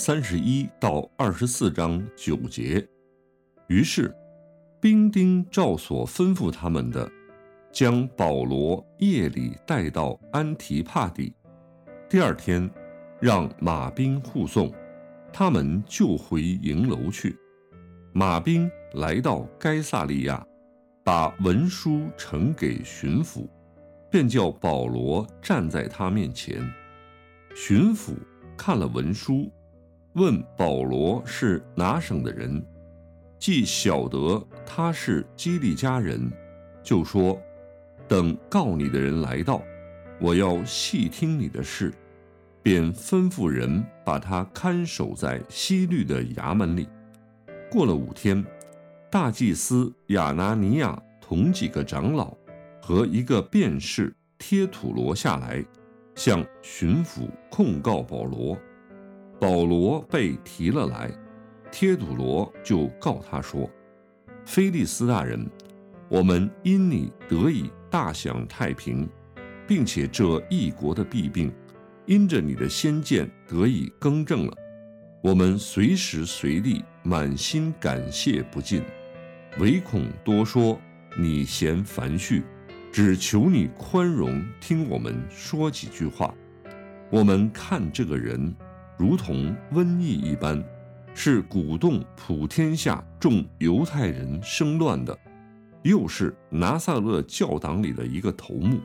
[0.00, 2.86] 三十一到二十四章九节，
[3.66, 4.14] 于是。
[4.80, 7.10] 兵丁照所吩咐他们的，
[7.72, 11.34] 将保罗夜里带到安提帕底。
[12.08, 12.70] 第二天，
[13.20, 14.72] 让马兵护送，
[15.32, 17.36] 他们就回营楼去。
[18.12, 20.46] 马兵来到该萨利亚，
[21.02, 23.48] 把文书呈给巡抚，
[24.08, 26.62] 便叫保罗站在他面前。
[27.56, 28.12] 巡抚
[28.56, 29.50] 看了文书，
[30.14, 32.64] 问保罗是哪省的人。
[33.38, 36.30] 既晓得他是基利家人，
[36.82, 37.40] 就说
[38.08, 39.62] ：“等告你的人来到，
[40.20, 41.92] 我要细听你的事。”
[42.60, 46.88] 便吩咐人把他看守在西律的衙门里。
[47.70, 48.44] 过了五天，
[49.10, 52.36] 大祭司亚拿尼亚同几个长老
[52.82, 55.64] 和一个辩士贴土罗下来，
[56.14, 58.58] 向巡抚控告保罗。
[59.40, 61.10] 保罗被提了来。
[61.70, 63.70] 贴土罗就告他说
[64.46, 65.46] ：“菲利斯大人，
[66.08, 69.08] 我们因你得以大享太平，
[69.66, 71.52] 并且这一国的弊病，
[72.06, 74.56] 因着你的先见得以更正了。
[75.22, 78.82] 我们随时随地满心感谢不尽，
[79.58, 80.80] 唯恐多说，
[81.18, 82.42] 你嫌繁絮，
[82.90, 86.34] 只求你宽容，听我们说几句话。
[87.10, 88.54] 我们看这个人，
[88.98, 90.62] 如同瘟疫一般。”
[91.20, 95.18] 是鼓动普天下众犹太人生乱的，
[95.82, 98.78] 又是拿撒勒教党里的一个头目，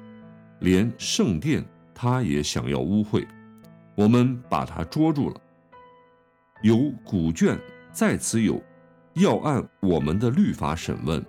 [0.61, 3.23] 连圣殿他也想要污秽，
[3.93, 5.35] 我们把他捉住了。
[6.63, 7.55] 有古卷
[7.91, 8.59] 在此有，
[9.13, 11.23] 要按我们的律法审问，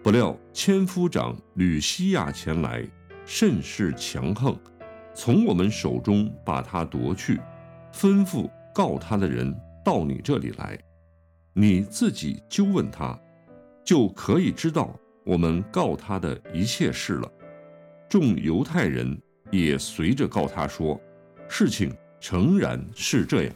[0.00, 2.86] 不料千夫长吕西亚前来，
[3.24, 4.56] 甚是强横，
[5.12, 7.40] 从我们手中把他夺去，
[7.96, 9.54] 吩咐告他的人。
[9.86, 10.76] 到你这里来，
[11.52, 13.16] 你自己就问他，
[13.84, 17.32] 就可以知道我们告他的一切事了。
[18.08, 19.16] 众犹太人
[19.52, 21.00] 也随着告他说，
[21.48, 23.54] 事情诚然是这样。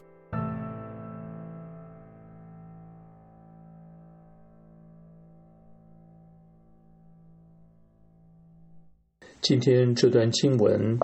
[9.41, 10.97] 今天这段经文，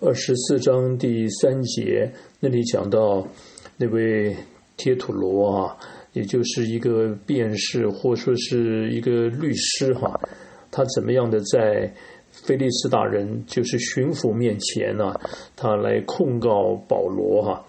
[0.00, 3.26] 二十四章第三节那里讲到
[3.76, 4.36] 那位。
[4.80, 5.76] 贴土罗啊，
[6.12, 10.20] 也就是一个辩士，或说是一个律师哈，
[10.70, 11.92] 他怎么样的在
[12.30, 15.12] 菲利斯大人，就是巡抚面前呢，
[15.56, 17.66] 他来控告保罗哈。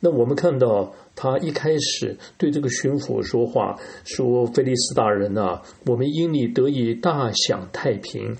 [0.00, 8.36] 那我们看到他一开始对这个巡抚说话，说菲利斯大人呐，我们因你得以大享太平，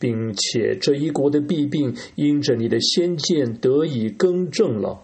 [0.00, 5.00] 并且这一国的弊病因着你的先见得以更正了。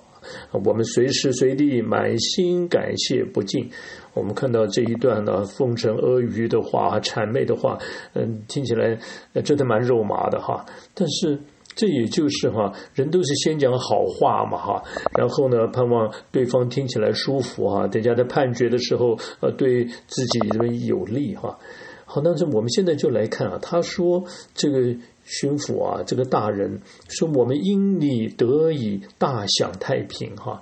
[0.53, 3.71] 我们随时随地满心感谢不尽。
[4.15, 7.79] 我们看到这一段呢，奉承阿谀的话、谄媚的话，
[8.15, 8.99] 嗯，听起来
[9.43, 10.67] 真的蛮肉麻的哈。
[10.95, 11.39] 但是
[11.75, 14.83] 这也就是哈，人都是先讲好话嘛哈，
[15.19, 20.41] 然后呢，盼望对方听起来舒服哈，大家在判决的时候呃，对自己
[20.87, 21.59] 有利哈。
[22.05, 24.25] 好，那这我们现在就来看啊，他说
[24.55, 24.95] 这个。
[25.25, 30.61] 巡抚啊，这个大人说：“我们因你得以大享太平，哈，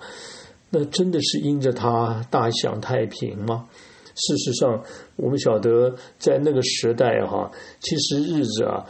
[0.69, 3.67] 那真的是因着他大享太平吗？
[4.15, 4.85] 事实上，
[5.17, 7.51] 我们晓得在那个时代，哈，
[7.81, 8.85] 其实日子啊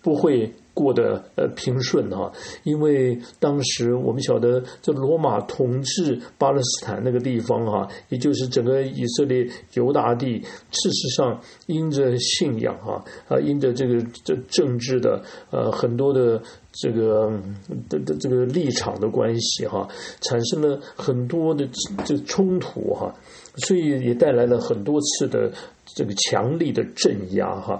[0.00, 2.32] 不会。”过得呃平顺哈，
[2.64, 10.40] 因为当时我们晓得这罗马统治巴勒斯坦那个地方哈，也就是整个以色列犹大地，
[10.70, 16.40] 事实上因着信仰哈啊，因着这个这政治的呃很多的
[16.72, 17.30] 这个
[17.88, 19.86] 的的这个立场的关系哈，
[20.20, 21.68] 产生了很多的
[22.04, 23.14] 这冲突哈，
[23.56, 25.52] 所以也带来了很多次的
[25.84, 27.78] 这个强力的镇压哈。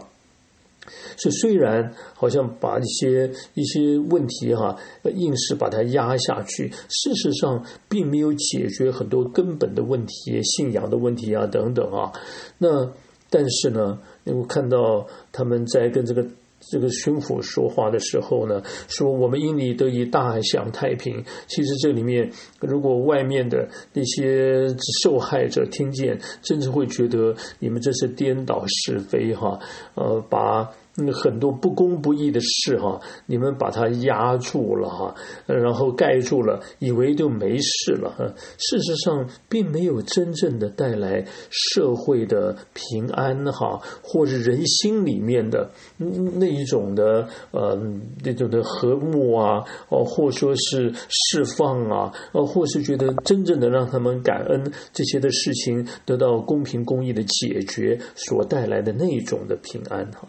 [1.16, 4.76] 所以虽然好像把一些一些问题哈，
[5.14, 12.12] 硬是把它压下去，事实上并没有解决很多根本的问题，信仰的问题啊等等啊。
[12.58, 12.92] 那
[13.30, 16.26] 但是呢，我看到他们在跟这个
[16.70, 21.24] 这个巡抚说话的时候呢，说我们因你得以大享太平。
[21.46, 22.30] 其实这里面，
[22.60, 24.68] 如果外面的那些
[25.02, 29.58] 受害者听见，甚至会觉得你们这是颠倒是非哈，
[29.94, 30.70] 呃，把。
[30.94, 35.14] 那很多不公不义的事哈，你们把它压住了哈，
[35.46, 38.26] 然后盖住了，以为就没事了哈。
[38.58, 47.74] 事实上，并没有真正的带来社会的平安哈，或者人心里面的那一种的呃
[48.22, 60.28] 那种的和睦啊，哦，或说是释放啊，哦，或是觉得真正的让他们感恩这些的事情得到公平公义的解决所带来的那一种的平安哈。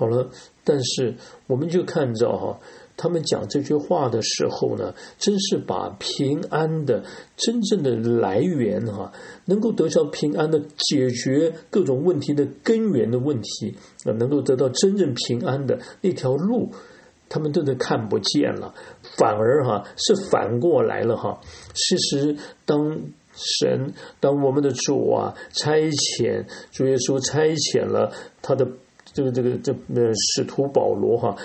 [0.00, 0.30] 好了，
[0.64, 1.14] 但是
[1.46, 2.58] 我们就看着哈，
[2.96, 7.04] 他们讲这句话的时候呢，真是把平安的
[7.36, 9.12] 真正的来源哈，
[9.44, 13.76] 能够得到平安的解决各种问题的根源的问题
[14.06, 16.70] 啊，能够得到真正平安的那条路，
[17.28, 18.72] 他们都都看不见了，
[19.18, 21.38] 反而哈是反过来了哈。
[21.74, 22.98] 其实当
[23.34, 28.10] 神当我们的主啊差遣主耶稣差遣了
[28.40, 28.66] 他的。
[29.12, 31.36] 这个这个这呃使徒保罗哈，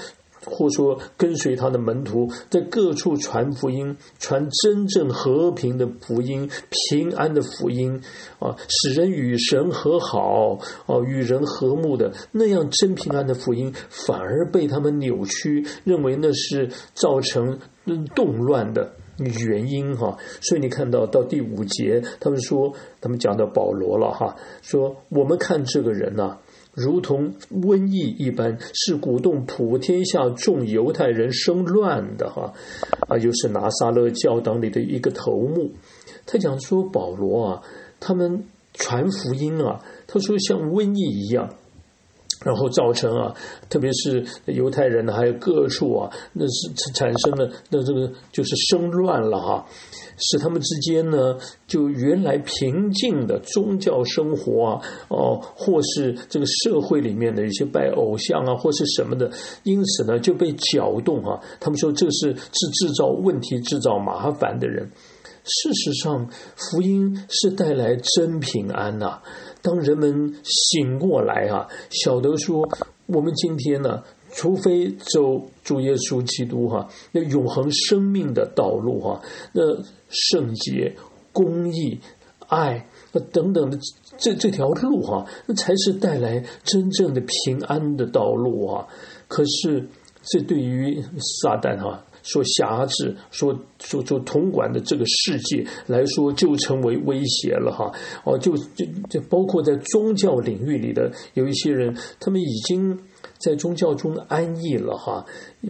[0.45, 8.00] 或说跟随他的门徒，在各处传福音，传真正和平的福音、平安的福音
[8.38, 17.57] 啊，使人与神和好啊，与人和睦的那样真平安的福音，反而被他们扭曲，认为那是造成
[18.13, 18.94] 动乱的
[19.47, 20.15] 原因哈。
[20.41, 22.71] 所以你看到到第五节，他们说
[23.01, 26.38] 他们讲到保罗了哈，说我们看这个人呐。
[26.75, 32.54] 如同瘟疫一般，是鼓动普天下众犹太人生乱的哈，
[33.07, 35.72] 啊，又是拿撒勒教党里的一个头目。
[36.25, 37.62] 他讲说保罗啊，
[38.00, 38.44] 他们
[38.74, 41.50] 传福音啊，他说像瘟疫一样。
[42.44, 43.34] 然后造成啊，
[43.70, 49.66] 特别是犹太人呢还有各处啊，那是产生了那这个就是生乱了哈，
[50.18, 51.38] 使他们之间呢，
[51.68, 59.32] 就原来平静的宗教生活啊，哦，或是这个社会里面的一些拜偶像啊，或是什么的，
[59.64, 61.40] 因此呢就被搅动啊。
[61.60, 64.92] 他们说这是是制造问题、制造麻烦的人。
[65.48, 69.22] 事实上，福音是带来真平安呐。
[69.65, 72.69] 当人们醒过来啊，晓得说，
[73.07, 79.19] 我们今天呢，除非走主耶稣基督哈，那永恒生命的道路哈，
[79.53, 79.63] 那
[80.09, 80.95] 圣洁、
[81.33, 82.00] 公义、
[82.47, 82.88] 爱
[83.31, 83.79] 等等的
[84.19, 88.88] 这这条路哈，那才是带来真正的平安的道路啊。
[89.27, 89.88] 可是，
[90.21, 91.01] 这对于
[91.41, 92.06] 撒旦哈。
[92.25, 97.94] 说辖制，说说说统管的这个世界来说，就成为威胁了哈。
[98.24, 103.00] 哦，就就就包括在宗教领域里的有一些人，他们已经
[103.38, 105.24] 在宗教中安逸了哈，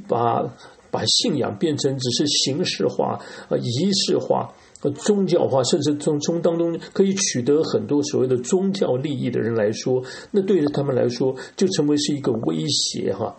[0.08, 0.42] 把
[0.90, 3.20] 把信仰变成只是形式化、
[3.50, 13.36] 呃仪式化、和宗教化，甚至从从当中可以取得很多所谓的宗教利益的人来说，那对于他们来说，就成为是一个威胁哈。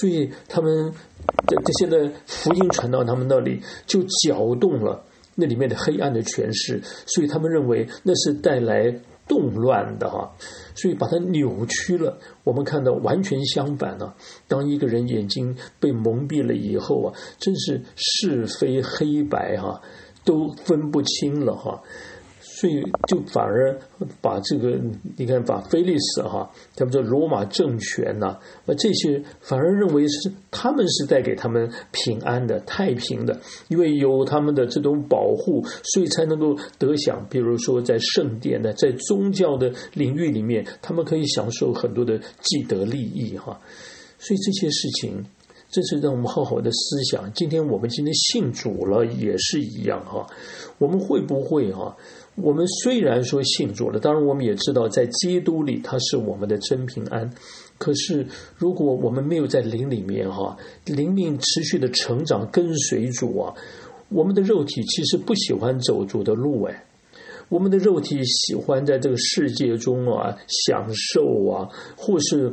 [0.00, 0.92] 所以他们。
[1.46, 5.04] 这这现在福音传到他们那里，就搅动了
[5.34, 8.90] 那里面的黑暗的权势，所以他们认为那是带来
[9.28, 10.32] 动乱的哈，
[10.74, 12.18] 所以把它扭曲了。
[12.42, 14.14] 我们看到完全相反呢。
[14.48, 19.80] 当一个人眼睛被蒙蔽了以后啊，真是是非黑白哈
[20.24, 21.82] 都分不清了哈。
[22.60, 23.74] 所以，就反而
[24.20, 24.78] 把这个，
[25.16, 28.36] 你看，把菲利斯哈，他们说罗马政权呐，
[28.66, 37.26] 啊，这些反而认为是他们是带给他们平安的、太平的，因为有他们的这种保护，所以才能够得享。
[37.30, 43.58] 比如说，在圣殿的，在宗教的领域里面，他们可以享受很多的既得利益哈。
[44.18, 45.24] 所以这些事情，
[45.70, 47.32] 这是让我们好好的思想。
[47.32, 50.26] 今天我们今天信主了，也是一样哈。
[50.78, 51.96] 我们会不会哈？
[52.34, 57.30] 我们虽然说信主了，当然我们也知道，在基督里他是我们的真平安。
[57.78, 63.54] 可是，如果我们没有在灵里面哈，灵命持续的成长，跟随主啊，
[64.08, 66.84] 我们的肉体其实不喜欢走主的路哎，
[67.48, 72.52] 我们的肉体喜欢在这个世界中啊享受啊，或是。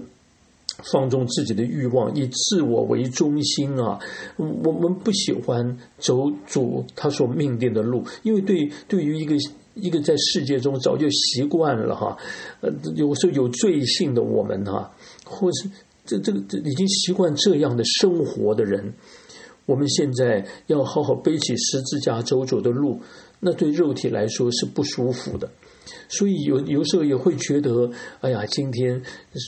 [0.84, 4.00] 放纵自己的欲望，以自我为中心啊！
[4.38, 9.36] 我们不喜欢走主他所命定的路，因为对对于一个
[9.74, 12.18] 一个在世界中早就习惯了哈，
[12.62, 14.92] 呃，有时候有罪性的我们哈，
[15.26, 15.70] 或是
[16.06, 18.94] 这这个这已经习惯这样的生活的人，
[19.66, 23.02] 我们现在要好好背起十字架走走的路，
[23.40, 25.50] 那对肉体来说是不舒服的。
[26.10, 27.90] 所以有有时候也会觉得，
[28.22, 29.02] 哎呀，今天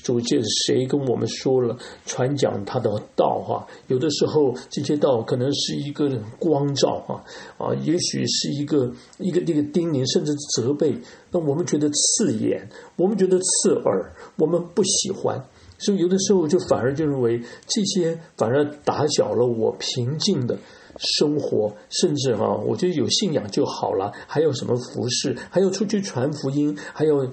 [0.03, 3.65] 主借谁跟我们说了传讲他的道哈？
[3.87, 7.23] 有的时候这些道可能是一个光照哈
[7.57, 10.97] 啊，也许是一个一个一个叮咛，甚至责备。
[11.31, 15.45] 那我们觉得刺眼，我们觉得刺耳，我们不喜欢。
[15.77, 20.57] 所以有的时候就反而就认为这些反而打搅了我平静的。
[20.99, 24.11] 生活，甚至哈，我觉得有信仰就好了。
[24.27, 25.35] 还有什么服饰？
[25.49, 26.77] 还要出去传福音？
[26.93, 27.25] 还要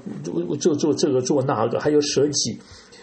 [0.58, 1.80] 做做这个做那个？
[1.80, 2.58] 还有舍己，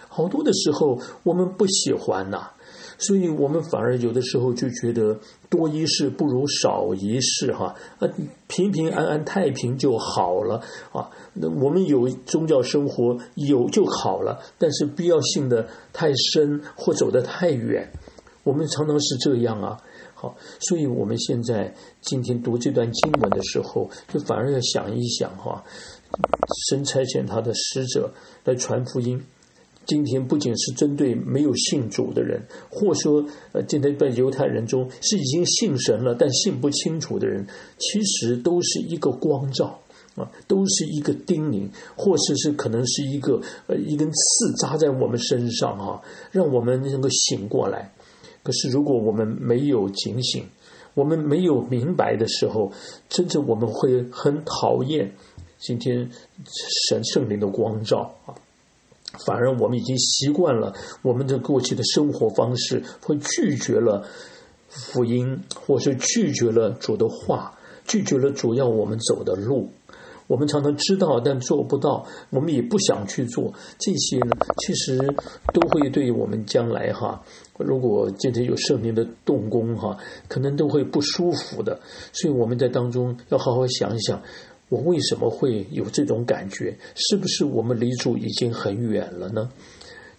[0.07, 2.51] 好多的时候我们不喜欢呐，
[2.97, 7.75] 所以我们反而有的时候就觉得多一事不如少一事哈。
[7.99, 8.07] 啊，
[8.47, 10.61] 平平安安、太平就好了
[10.93, 11.09] 啊。
[11.33, 17.91] 那我们有宗教生活有就好了，但是必要性的太深或走得太远，
[18.43, 19.79] 我们常常是这样啊。
[20.13, 25.63] 好，所以我们现在今天读这段经文的时候，就反而要想一想哈，
[26.69, 28.13] 神差遣他的使者
[28.45, 29.21] 来传福音。
[29.85, 37.45] 今天不仅是针对没有信主的人，或说呃，今天在犹太人中是已经信神了但信不清楚的人，
[37.77, 39.81] 其实都是一个光照
[40.15, 47.91] 啊，都是一个叮咛，或是是可能是一个呃一根刺扎在我们身上啊，让我们能够醒过来。
[48.43, 50.45] 可是，如果我们没有警醒，
[50.93, 52.71] 我们没有明白的时候，
[53.07, 55.15] 真正我们会很讨厌
[55.57, 56.11] 今天
[56.89, 58.35] 神圣灵的光照啊！
[59.25, 64.05] 反而我们已经习惯了我们的过去的生活方式，会拒绝了
[64.67, 69.69] 福音，或是拒绝了主的话，拒绝了主要我们走的路。
[70.27, 72.05] 我们常常知道，但做不到。
[72.29, 74.31] 我们也不想去做这些呢。
[74.59, 74.97] 其实
[75.53, 77.21] 都会对我们将来哈，
[77.57, 81.79] 如果今天有圣灵的动工哈，可能都会不舒服的。
[82.11, 84.21] 所以我们在当中要好好想一想，
[84.69, 86.77] 我为什么会有这种感觉？
[86.95, 89.49] 是不是我们离主已经很远了呢？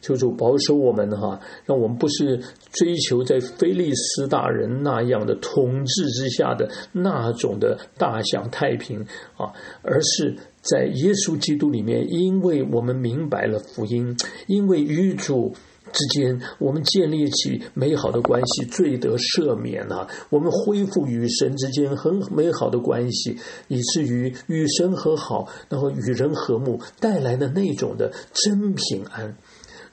[0.04, 2.38] 求主保守我们哈，让我们不是
[2.72, 9.00] 追求在菲利斯大人那样的统治之下的那种的大享太平
[9.38, 9.50] 啊，
[9.82, 14.14] 而是在耶稣基督里面，因为我们明白了福音，
[14.46, 15.54] 因为与主
[15.92, 29.36] 之间我们建立起美好的关系，罪得赦免啊，我们恢复与神之间很美好的关系，以至于与神和好，然后与人和睦，带来的那种的真平安。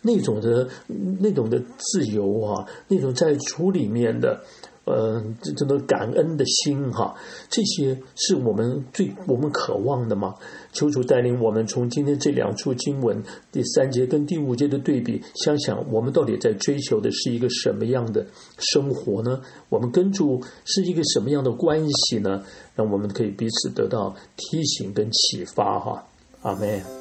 [0.02, 0.68] 那种的、
[1.20, 4.42] 那种的自由啊，那种在主里面的，
[4.86, 7.16] 呃，这这种感恩的心哈，
[7.50, 10.34] 这些是我们最我们渴望的吗？
[10.74, 18.26] 求主带领我们从今天这两处经文第三节跟第五节的对比，想想我们到底在追求的是一个什么样的
[18.58, 19.42] 生活呢？
[19.70, 22.44] 我们跟主是一个什么样的关系呢？
[22.76, 26.04] 让我们可以彼此得到提醒跟启发哈。
[26.42, 27.01] 阿门。